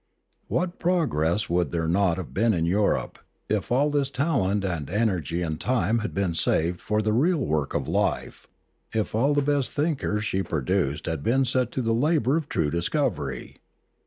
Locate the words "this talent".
3.91-4.65